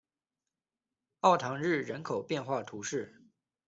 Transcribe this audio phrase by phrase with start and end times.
[1.19, 3.21] 奥唐日人口变化图示